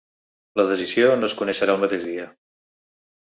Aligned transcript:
La 0.59 0.63
decisió 0.69 1.11
no 1.19 1.29
es 1.31 1.35
coneixerà 1.41 1.77
el 1.77 1.81
mateix 1.83 2.09
dia. 2.09 2.25